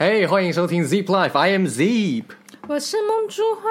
[0.00, 2.22] 嘿欢迎收听 Zip Life，I am Zip。
[2.68, 3.62] 我是梦珠花，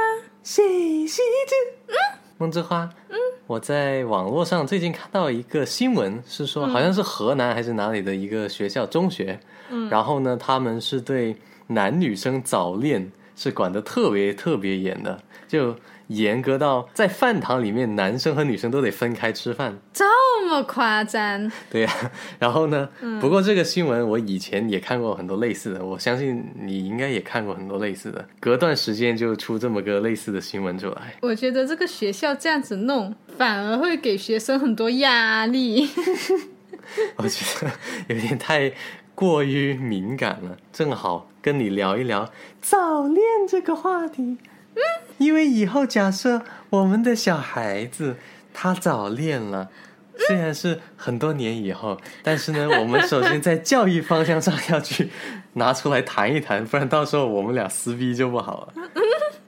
[0.44, 0.62] 谢
[1.08, 1.56] 谢子。
[1.88, 1.94] 嗯，
[2.38, 2.90] 梦之花。
[3.08, 3.16] 嗯，
[3.46, 9.40] 我在网络上最近看到一个新闻，是说好像是河南还是哪里的一个学校中学。
[9.70, 11.34] 嗯，然后呢，他们是对
[11.68, 15.74] 男女生早恋是管得特别特别严的，就
[16.08, 19.78] 严格到在饭堂里面，男生和女生都得分开吃饭。
[19.94, 20.06] 这
[20.48, 21.52] 么夸张？
[21.70, 21.92] 对呀、
[22.40, 22.90] 然后呢？
[23.20, 28.26] 不过这个新闻我以前也看过很多类似的，我相信你应该也看过很多类似的。
[28.40, 31.16] 隔段时间就出这么个类似的新闻出来。
[31.22, 35.90] 我觉得这个学校这样子弄，反而会给学生很多压力。
[37.18, 37.72] 我觉得
[38.16, 38.72] 有点太
[39.14, 42.32] 过于敏感了，正好跟你聊一聊
[42.62, 44.38] 早恋这个话题。
[44.76, 44.82] 嗯，
[45.18, 48.16] 因为以后假设我们的小孩子
[48.54, 49.70] 他早恋了。
[50.28, 55.12] 虽然是很多年以后，但是呢，我们首先在教育方向上要去
[55.54, 58.90] 拿出来谈一谈，不然到时候我们俩撕逼就不好了。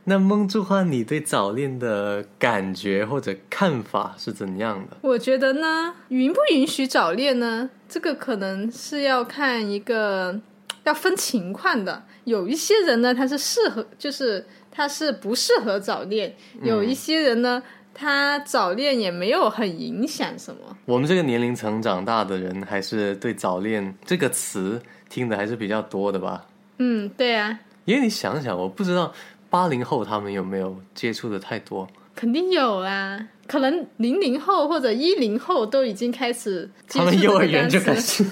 [0.03, 4.97] 那蒙珠花，你对早恋的感觉或者看法是怎样的？
[5.01, 7.71] 我觉得呢，允不允许早恋呢？
[7.87, 10.39] 这个可能是要看一个，
[10.83, 12.03] 要分情况的。
[12.25, 16.31] 有一些人呢，他是适合，就是他是不适合早恋；
[16.61, 17.61] 有一些人呢，
[17.93, 20.77] 他早恋也没有很影响什么。
[20.85, 26.45] 我们这个年龄层长大的人，还是对早恋这个词听的还是比较多的吧？
[26.77, 29.13] 嗯，对啊，因为你想想，我不知道
[29.49, 31.87] 八零后他们有没有接触的太多。
[32.15, 33.19] 肯定有啊。
[33.47, 38.23] 可能零零后或者一零后都已经开始他们幼儿园就开始。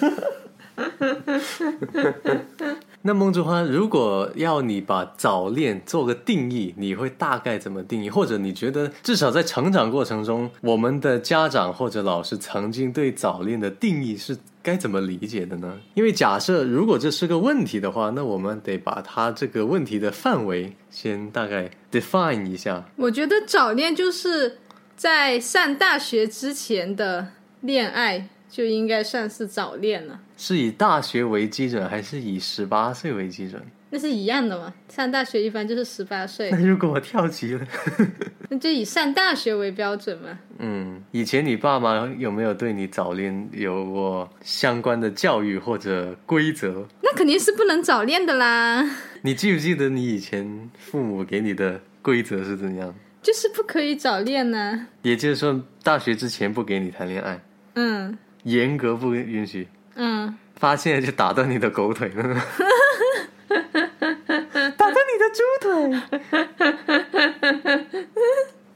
[3.04, 8.10] 那梦之花，如果要你把早恋做个定义，你会大概怎么定义？
[8.10, 15.80] 或者你觉得至少在成长过程中，我们的家长或者老师曾经对早恋的定义是该怎么理解的呢？
[15.94, 22.84] 因为假设如果这是个问题的话，那我们得把它这个问题的范围先大概 define 一下。
[22.98, 24.58] 我觉得早恋就是
[24.98, 27.28] 在上大学之前的
[27.62, 33.62] 恋爱就应该算是早恋了，是以大学为基准，还是以十八岁为基准？
[33.90, 34.74] 那是一样的嘛。
[34.90, 37.66] 上大学一般就是十八岁那， 如果我跳级了？
[38.50, 40.38] 那就以上大学为标准嘛。
[40.60, 46.86] 嗯，以前你爸妈有没有对你早恋有过相关的教育或者规则？
[47.02, 48.84] 那肯定是不能早恋的啦，
[49.24, 52.94] 你记不记得你以前父母给你的规则是怎样？
[53.22, 57.40] 就是不可以早恋呢、也就是说，大学之前不给你谈恋爱，
[57.76, 62.24] 嗯严格不允许，嗯，发现就打断你的狗腿，打
[64.90, 65.68] 断你的猪腿。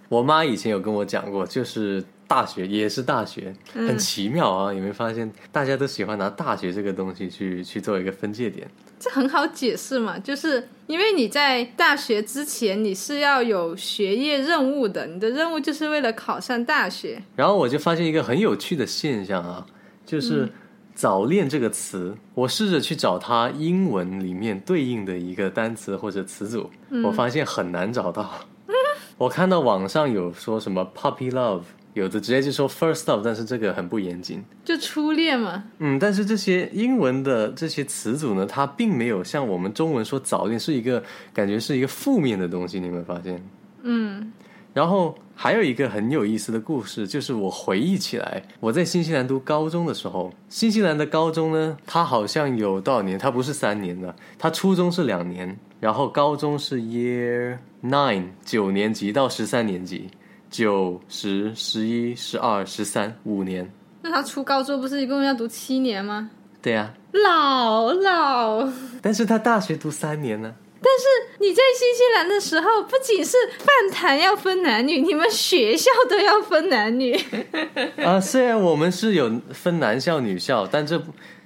[0.09, 4.73] 我妈以前有跟我讲过，就是大学也是大学，很奇妙啊！
[4.73, 8.65] 有没有发现大家都喜欢拿大学这个东西去去做一个分界点？
[8.97, 17.21] 这很好解释嘛，就是因为你在大学之前你是要有学业任务的，你的任务就是为了考上大学。
[17.35, 19.65] 然后我就发现一个很有趣的现象啊，
[20.05, 20.47] 就是
[20.95, 26.69] “早恋”这个词，我试着去找它英文里面对应的一个单词或者词组，
[27.03, 28.47] 我发现很难找到。
[29.17, 31.61] 我看到网上有说什么 puppy love，
[31.93, 34.43] 有的直接就说 first love，但是这个很不严谨。
[34.63, 41.03] 就初恋嘛，嗯，但是这些英文的这些词组呢，它并没有像我们中文说早恋是一个
[41.33, 43.43] 感觉是一个负面的东西，你有没有发现？
[43.83, 44.31] 嗯
[44.73, 53.19] 然后还有一个很有意思的故事，就是我回忆起来，我在新西兰读高中的时候，新西兰的高中呢，它好像有多少年？
[53.19, 60.09] 它不是三年的，它初中是两年，然后高中是 Year Nine 九年级到十三年级，
[60.51, 63.71] 九十十一十二十三五年。
[64.03, 66.29] 那他初高中不是一共要读七年吗？
[66.61, 68.69] 对呀、老老。
[69.01, 70.53] 但是他大学读三年呢。
[70.83, 77.15] 但是你在新西兰的时候，不仅是饭堂要分男女，你们学校都要分男女。
[78.03, 81.01] 啊，虽然我们是有分男校女校，但这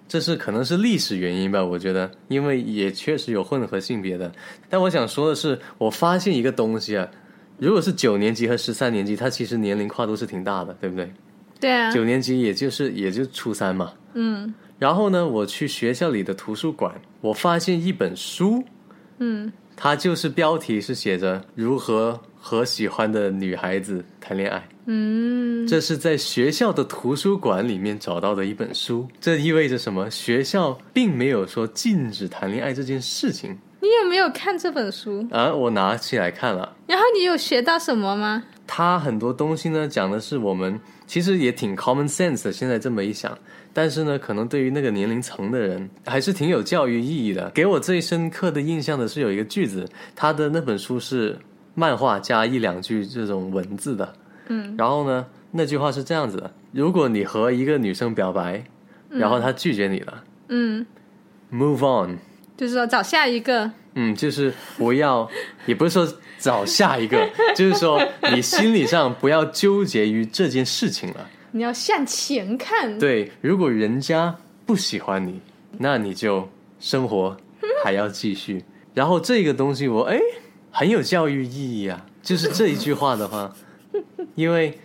[0.07, 4.31] 这是可能是历史原因吧，我觉得，因为也确实有混合性别的。
[4.69, 7.05] 但我想说的是，我发现一个东西啊，
[7.57, 11.11] 如果是九年级和十三年级，它其实年龄跨度是挺大的，对不对？
[11.59, 13.93] 对啊，九年级也就是也就初三嘛。
[14.13, 18.61] 嗯然后呢，我去学校里的图书馆，我发现一本书，
[19.19, 24.67] 嗯，它就是标题是写着如何和喜欢的女孩子谈恋爱。
[24.87, 30.11] 嗯，这是在学校的图书馆里面找到的一本书，这意味着什么？
[30.11, 33.57] 学校并没有说禁止谈恋爱这件事情。
[33.85, 35.25] 你你有没有看这本书？
[35.31, 36.75] 啊，我拿起来看了。
[36.87, 38.43] 然后你有学到什么吗？
[38.65, 42.51] 它很多东西呢，讲的是我们其实也挺 common sense 的。
[42.51, 43.37] 现在这么一想，
[43.71, 47.49] 但是呢，可能对于那个年龄层的人，还是挺有教育意义的。
[47.51, 51.37] 给我最深刻的印象的是有一个句子，他的那本书是
[51.75, 54.13] 漫画加一两句这种文字的。
[54.47, 58.63] 嗯，然后呢，那句话是这样子的：如果你和一个女生表白，
[59.09, 60.85] 然后她拒绝你了嗯
[61.51, 62.17] ，，move on。
[62.57, 63.71] 就是说找下一个。
[63.97, 65.29] 嗯，就是不要，
[65.65, 66.05] 也不是说
[66.37, 68.01] 找下一个， 就是说
[68.33, 71.29] 你心理上不要纠结于这件事情了。
[71.51, 72.99] 你要向前看。
[72.99, 74.35] 对，如果人家
[74.65, 75.39] 不喜欢你，
[75.77, 76.49] 那你就
[76.79, 77.37] 生活
[77.83, 78.63] 还要继续。
[78.93, 80.19] 然后这个东西我哎
[80.71, 83.55] 很有教育意义啊，就是这一句话的话，
[84.35, 84.77] 因为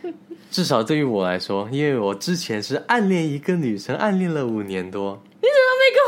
[0.53, 5.21] 至少对于我来说，因为我之前是暗恋一个女生，暗恋了五年多。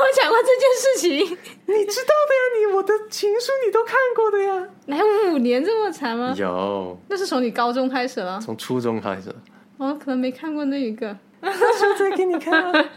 [0.03, 1.39] 我讲过这件事情？
[1.67, 4.69] 你知道的呀，你我的情书你都看过的呀。
[4.87, 4.99] 来
[5.31, 6.35] 五年这么长吗？
[6.37, 8.41] 有，那是从你高中开始了。
[8.41, 9.33] 从初中开始。
[9.79, 11.17] 我可能没看过那一个。
[11.41, 12.89] 那时候再给你看、啊。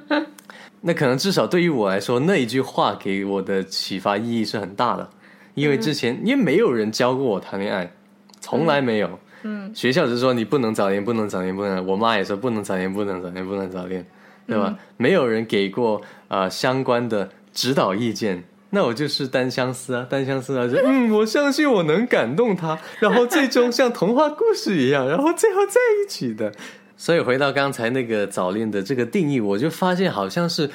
[0.80, 5.08] 那可能至少对于我来说，那一句话给我的启发意义是很大的，
[5.54, 7.92] 因为之前、因为没有人教过我谈恋爱，
[8.40, 9.18] 从来没有。
[9.42, 11.86] 嗯，学校只是说你不能早恋，不能早恋，不能。
[11.86, 14.06] 我妈也说不能早恋，不能早恋，不能早恋，
[14.50, 14.76] 对吧？
[14.96, 18.44] 没有人给过啊、呃相关的指导意见。
[18.70, 26.52] 那我就是单相思啊，单相思啊，就嗯，我相信我能感动他，然后最终像童话故事一样，然后最后在一起的。
[26.96, 30.70] 所以回到刚才那个早恋的这个定义，我就发现好像是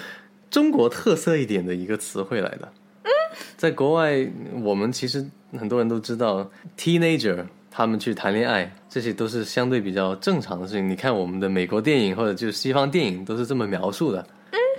[0.50, 2.74] 中国特色一点的一个词汇来的。
[3.04, 3.10] 嗯
[3.58, 4.28] 在国外，
[4.64, 5.26] 我们其实
[5.58, 7.46] 很多人都知道，teenager
[7.78, 10.90] 他们去谈恋爱，这些都是相对比较正常的事情。
[10.90, 14.26] 你看我们的美国电影或者就是西方电影都是这么描述的，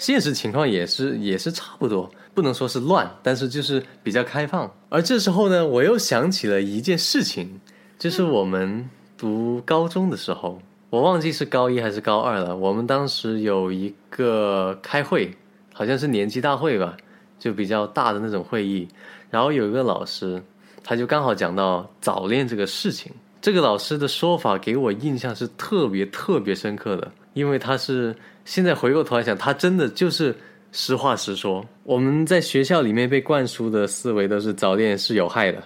[0.00, 4.72] 现实情况也是也是差不多，不能说是乱，但是就是比较开放。
[4.88, 7.60] 而这时候呢，我又想起了一件事情，
[7.98, 8.88] 就是我们
[9.18, 10.58] 读高中的时候，
[10.88, 12.56] 我忘记是高一还是高二了。
[12.56, 15.36] 我们当时有一个开会，
[15.74, 16.96] 好像是年级大会吧，
[17.38, 18.88] 就比较大的那种会议。
[19.28, 20.42] 然后有一个老师，
[20.86, 23.10] 他就刚好讲到早恋这个事情。
[23.42, 30.34] 这个老师的说法给我印象是特别特别深刻的，因为他是现在回过头来想，他真的就是
[30.70, 31.64] 实话实说。
[31.82, 35.62] 我们在学校里面被灌输的思维都是早恋是有害的，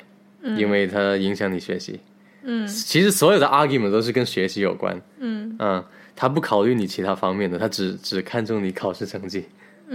[0.56, 2.00] 因为它影响你学习。
[2.43, 4.99] 嗯其实所有的 argument 都是跟学习有关。
[5.19, 5.84] 嗯嗯，
[6.16, 9.44] 他不考虑你其他方面的，他只只看重你考试成绩。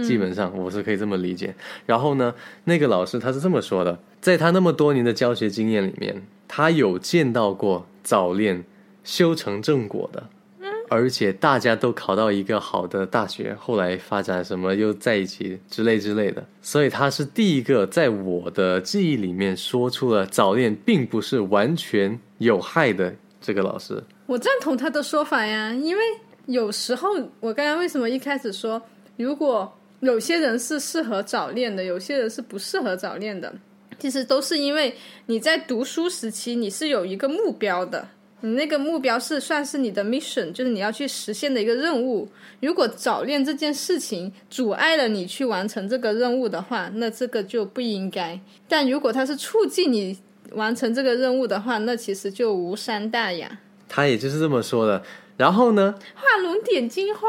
[0.02, 1.54] 基本上我是可以这么理解。
[1.86, 2.34] 然后呢，
[2.64, 8.64] 那个老师他是这么说的，在他那么多年的教学经验里面，他有见到过早恋
[9.04, 10.28] 修成正果的，
[10.88, 16.44] 而且大家都考到一个好的大学，后来发展什么又在一起之类之类的。
[16.62, 24.02] 所以他是第一个在我的记忆里面说出了早恋并不是完全有害的这个老师。
[24.26, 26.02] 我赞同他的说法呀，因为
[26.46, 27.08] 有时候
[27.40, 28.80] 我刚刚为什么一开始说，
[29.16, 33.52] 如果有些人是适合早恋的，有些人是不适合早恋的，
[33.98, 34.94] 其实都是因为
[35.26, 38.06] 你在读书时期你是有一个目标的，
[38.40, 42.28] 你那个目标是算是你的 mission，就是你要去实现的一个任务。
[42.60, 48.38] 如果早恋这件事情阻碍了你去完成这个任务的话，那这个就不应该。
[48.68, 50.18] 但如果它是促进你
[50.52, 53.58] 完成这个任务的话，那其实就无伤大雅。
[53.88, 55.02] 他也就是这么说的。
[55.36, 57.28] 然后呢，画龙点睛花，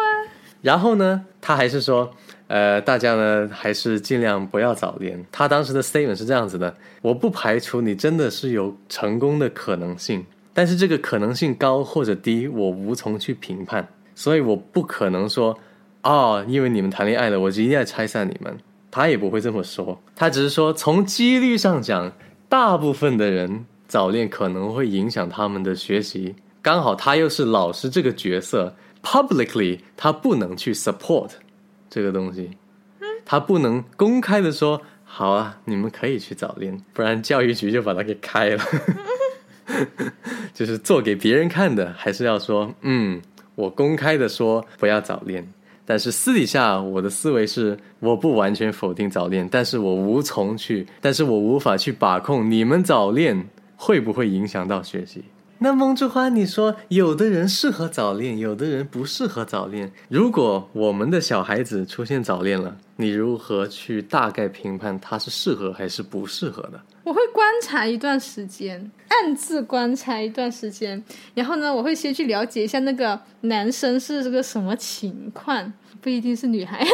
[0.62, 2.16] 然后呢，他还是说，
[2.48, 5.24] 呃，大家呢还是尽量不要早恋。
[5.32, 15.58] 他当时的 statement 是这样子的：我不排除你真的是有成功的可能性，但是这个可能性高或者低，我无从去评判，所以我不可能说，
[16.04, 18.58] 哦，因为你们谈恋爱了，我就一定要拆散你们。
[18.90, 22.12] 他也不会这么说，他只是说从几率上讲，
[22.48, 26.34] 大部分的人早恋可能会影响他们的学习。
[26.62, 31.32] 刚好他又是老师这个角色，publicly 他不能去 support
[31.90, 32.52] 这个东西，
[33.26, 38.64] 他不能公开的说好啊，你们可以去早恋，不然教育局就把他给开了。
[40.54, 43.22] 就是做给别人看的，还是要说，嗯，
[43.56, 45.48] 我公开的说不要早恋，
[45.86, 55.24] 但是私底下我的思维是，我不完全否定早恋，但是我无从去，但是我无法去把控你们早恋会不会影响到学习。
[55.60, 59.92] 那梦之花，你说有的人适合早恋，有的人不适合早恋。
[60.08, 66.80] 如果我们的小孩子出现早恋了，你如何去大概评判他是适合还是不适合的？
[67.08, 71.02] 我会观察一段时间，暗自观察一段时间，
[71.36, 75.72] 然后呢，我会先去了解一下那个男生是个什么情况，
[76.02, 76.86] 不一定是女孩，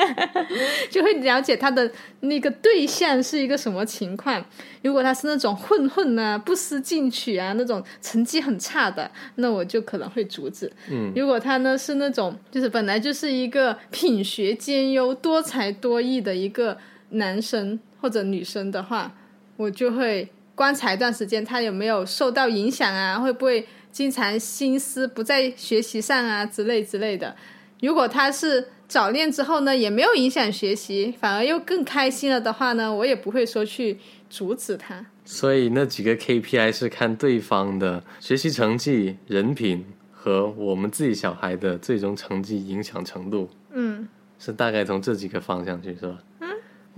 [0.90, 4.42] 就会了解他的那个对象是一个什么情况。
[4.82, 10.72] 如果他是那种混混啊、不思进取啊、那种成绩很差的，那我就可能会阻止。
[10.90, 16.78] 嗯，如果他呢是那种就是本来就是一个品学兼优、多才多艺的一个
[17.10, 19.12] 男生或者女生的话，
[19.56, 23.18] 我就会观察一段时间，她有没有受到影响啊？
[23.18, 27.34] 会不会经常心思不在学习上啊之类之类的？
[27.80, 33.98] 如果她是早恋之后呢，也没有影响学习，反而又更开心了的话呢，我也不会说去
[34.30, 35.06] 阻止她。
[35.24, 46.18] 所以那几个 KPI 是看对方的学习成绩、人品和我们自己小孩的最终成绩影响程度，嗯，是大概从这几个方向去是吧？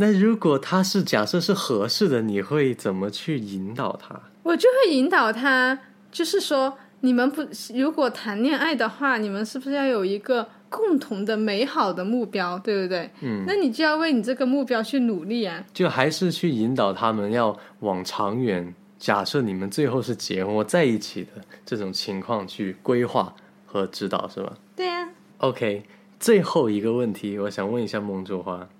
[0.01, 0.13] 嗯。
[0.13, 4.19] 那如果他是假设是合适的，你会怎么去引导他？
[4.43, 5.79] 我就会引导他，
[6.11, 13.11] 就是说，你们不如果谈恋爱的话，你们是不是要有一个共同的美好的目标，对不对？
[13.21, 15.63] 嗯，那你就要为你这个目标去努力啊。
[15.75, 21.31] 就还是去引导他们要往长远，假设你们最后是结婚或在一起的
[21.67, 23.35] 这种情况去规划
[23.67, 25.85] 和指导，是吧对呀、？OK，
[26.19, 28.67] 最后一个问题，我想问一下梦竹花，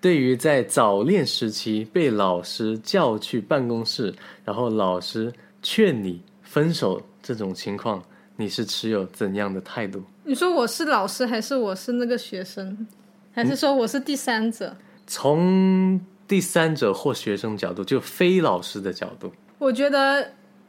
[0.00, 8.02] 对于在早恋时期被老师叫去办公室，然后老师劝你分手这种情况，
[8.36, 10.02] 你是持有怎样的态度？
[10.24, 12.86] 你说我是老师，还是我是那个学生，
[13.32, 14.76] 还是说我是第三者？
[15.06, 20.28] 从第三者或学生角度，就非老师的角度，我觉得，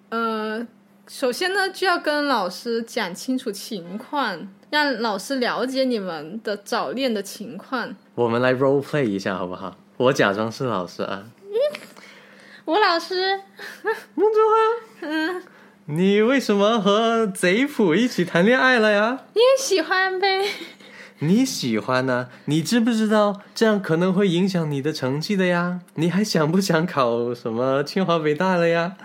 [0.09, 0.67] 呃，
[1.07, 7.95] 首先呢，就要跟老师讲清楚情况，让老师了解你们的早恋的情况。
[8.13, 9.77] 我们来 role play 一下好不好？
[9.95, 11.23] 我假装是老师啊，
[12.65, 13.39] 吴老师，
[14.15, 15.43] 梦中花，嗯，
[15.85, 19.21] 你为什么和贼普一起谈恋爱了呀？
[19.33, 20.45] 因为喜欢呗。
[21.19, 25.79] 你喜欢呢、你知不知道这样可能会影响你的成绩的呀？
[25.95, 28.97] 你还想不想考什么清华北大了呀？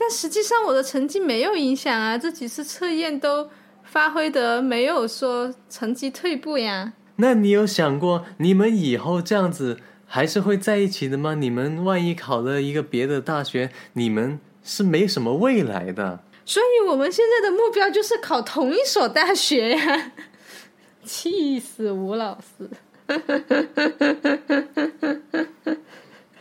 [0.00, 3.50] 但实际上我的成绩没有影响啊，这几次测验都
[3.82, 6.92] 发挥的没有说成绩退步呀。
[7.16, 11.34] 那你有想过你们以后这样子还是会在一起的吗？
[11.34, 16.20] 你们万一考了一个别的大学，你们是没什么未来的。
[16.46, 20.12] 所以我们现在的目标就是考同一所大学呀！
[21.04, 22.70] 气死吴老师！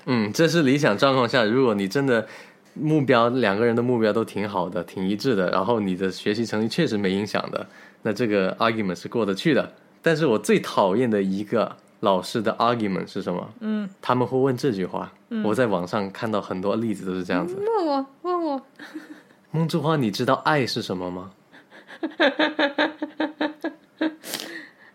[0.05, 2.27] 嗯，这是理想状况下，如果你真的
[2.81, 7.67] 目标两个人的目标都挺好的、挺一致的，然后你的学习成绩确实没影响的，
[8.03, 9.73] 那这个 argument 是过得去的。
[10.01, 13.49] 但是我最讨厌的一个老师的 argument 是什么？
[13.59, 15.11] 嗯，他们会问这句话。
[15.43, 17.57] 我在网上看到很多例子都是这样子。
[17.57, 18.61] 问我问我，
[19.51, 21.31] 梦之花，你知道爱是什么吗？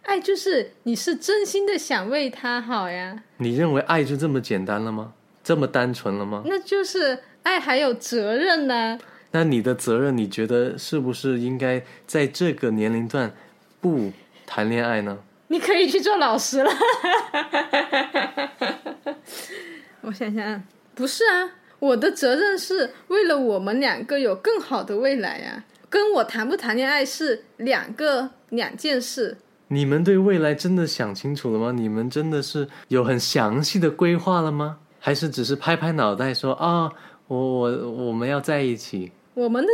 [0.04, 5.12] 爱就是你是真心的想为他好呀，你认为爱就这么简单了吗？
[5.44, 6.42] 这么单纯了吗？
[6.46, 8.98] 那就是爱还有责任呢、
[9.32, 13.32] 那你的责任，你觉得是不是应该在这个年龄段
[13.80, 14.12] 不
[14.46, 15.18] 谈恋爱呢？
[15.48, 16.70] 你可以去做老师了。
[20.02, 20.62] 我想想，
[20.94, 29.38] 不是啊，我的责任是为了我们两个有更好的未来呀、跟我谈不谈恋爱是两个两件事。
[29.68, 31.72] 你们对未来真的想清楚了吗？
[31.72, 34.78] 你们真的是有很详细的规划了吗？
[35.04, 36.92] 还是只是拍拍脑袋说啊，
[37.38, 39.10] 我我我们要在一起？
[39.34, 39.72] 我们的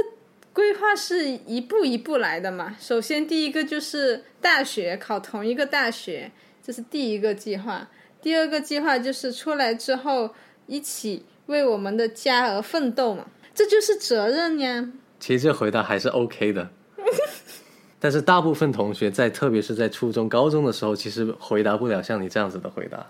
[0.52, 2.76] 规划是一步一步来的嘛。
[2.78, 6.30] 首先，第一个就是大学考同一个大学，
[6.62, 7.88] 这是第一个计划。
[8.22, 10.34] 第二个计划就是出来之后
[10.66, 14.92] 一起为我们的家而奋斗嘛，这就是责任呀。
[15.18, 16.70] 其实这回答还是 OK 的，
[17.98, 23.04] 但是大部分同学在特别是在初中、高中的时候，其实回答不了像你这样子的回答。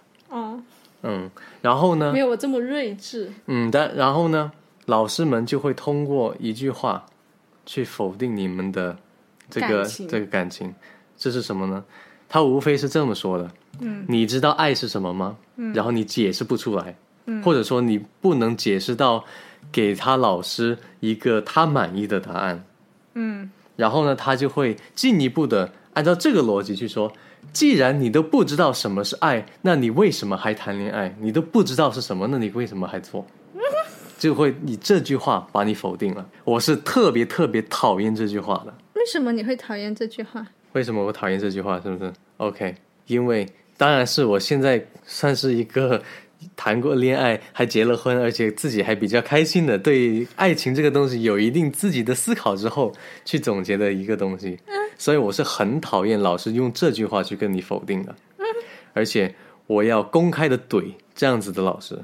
[1.02, 1.30] 哦，嗯，
[1.62, 2.18] 然后呢没？
[2.18, 3.30] 有我这么睿智。
[3.46, 4.50] 嗯，但然后呢？
[4.86, 7.04] 老师们就会通过一句话
[7.66, 8.96] 去否定你们的
[9.50, 10.74] 这个这个感情，
[11.14, 11.84] 这是什么呢？
[12.26, 13.50] 他无非是这么说的：
[13.80, 15.36] 嗯，你知道爱是什么吗？
[15.56, 19.22] 嗯，然后你解释不出来，嗯，或者说你不能解释到
[19.70, 22.64] 给他老师一个他满意的答案，
[23.12, 27.12] 嗯，然后呢，他就会进一步的按照这个逻辑去说。
[27.52, 31.14] 既然你都不知道什么是爱，那你为什么还谈恋爱？
[31.20, 33.26] 你都不知道是什么，那你为什么还做？
[34.18, 36.28] 就会以这句话把你否定了。
[36.44, 38.74] 我是特别特别讨厌这句话的。
[38.94, 40.46] 为什么你会讨厌这句话？
[40.72, 41.80] 为什么我讨厌这句话？
[41.80, 42.74] 是不是？OK，
[43.06, 46.02] 因为当然是我现在算是一个
[46.58, 52.92] 谈过恋爱，还结了婚，而且自己还比较开心的，对爱情这个东西有一定自己的思考之后
[53.24, 54.58] 去总结的一个东西。
[54.98, 58.12] 所以我是很讨厌老师用这句话去跟你否定的，
[58.92, 59.32] 而且
[59.68, 61.96] 我要公开的怼这样子的老师。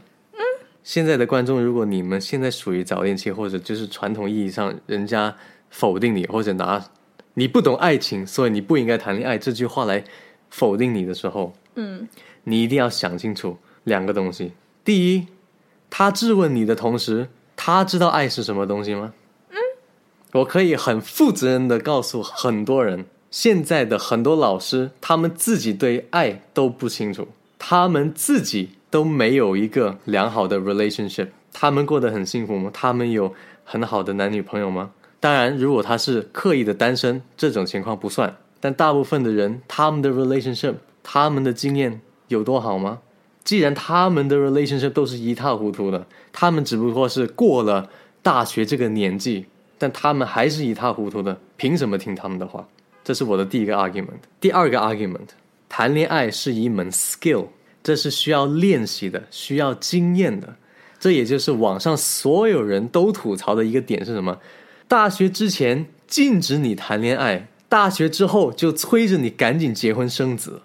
[0.84, 5.34] 现在的观众，如果你们现在属于早恋期，或者就是传统意义上人家
[5.70, 6.88] 否定你，或者拿
[7.34, 10.04] 你不懂爱情，所以你不应该谈恋爱这句话来
[10.50, 12.06] 否定你的时候，嗯，
[12.44, 14.52] 你一定要想清楚两个东西。
[14.84, 15.26] 第一，
[15.88, 19.14] 他质问你的同时，他知道爱是什么东西吗？
[19.50, 19.56] 嗯，
[20.32, 32.70] 我可以很负责任的告诉很多人，现在的很多老师，他们自己对爱都不清楚，他们自己都没有一个良好的 relationship，他们过得很幸福吗？
[32.72, 33.32] 他们有
[33.64, 34.90] 很好的男女朋友吗？
[35.20, 38.36] 当然，如果他是刻意的单身，这种情况不算。
[38.60, 43.00] 但大部分的人，他们的 relationship，他们的经验有多好吗？
[43.44, 47.90] 既然他们的 relationship 都是一塌糊涂的，他们只不过是过了
[48.22, 49.46] 大学这个年纪，
[49.76, 52.66] 但他们还是一塌糊涂的，凭什么听他们的话？
[53.04, 54.22] 这是我的第一个 argument。
[54.40, 55.28] 第二个 argument，
[55.68, 57.48] 谈恋爱是一门 skill，
[57.82, 60.56] 这是需要练习的，需要经验的。
[60.98, 64.38] 这也就是网上所有人都吐槽的一个点是什么？
[64.88, 70.62] 大学之前禁止你谈恋爱，大学之后就催着你赶紧结婚生子。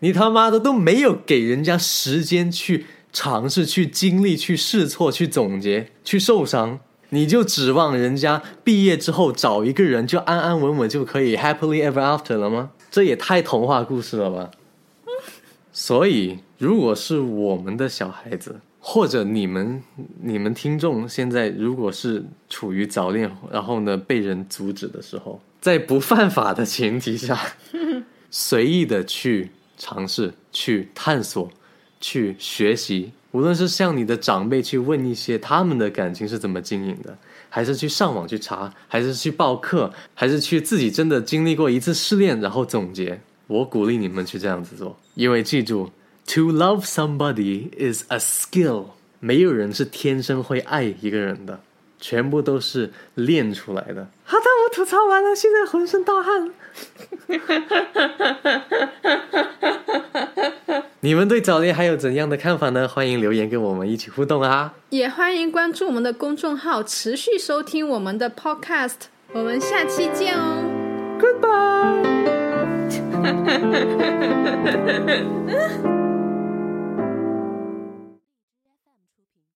[0.00, 6.78] 你他妈的都没有给人家时间去尝试、去经历、去试错、去总结、去受伤，
[7.10, 12.70] 你就指望人家毕业之后找一个人就安安稳稳就可以 happily ever after 了吗？
[12.90, 14.50] 这也太童话故事了吧！
[15.72, 19.82] 所以，如果是我们的小孩子，或者你们、
[20.22, 27.38] 你们听众现在如果是处于早恋，然后呢被人阻止的时候，在不犯法的前提下，
[28.30, 31.50] 随意的去尝试、去探索、
[32.00, 37.16] 去学习，无论是向你的长辈去问一些他们的感情是怎么经营的，
[37.48, 45.90] 还是去上网去查，还是去报课，还是去自己真的经历过一次失恋然后总结，我鼓励你们去这样子做，因为记住。
[46.34, 48.88] To love somebody is a skill。
[49.18, 51.60] 没有人是天生会爱一个人的，
[51.98, 54.08] 全部都是练出来的。
[54.24, 56.52] 好的，我吐槽完了，现在浑身大汗。
[61.00, 62.86] 你们对早恋还有怎样的看法呢？
[62.88, 64.74] 欢迎留言跟我们一起互动啊！
[64.90, 69.06] 也欢迎关注我们的公众号，持续收听我们的 Podcast。
[69.32, 70.64] 我们下期见哦
[71.20, 72.08] ，Goodbye。